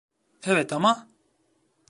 [0.43, 1.09] Evet ama...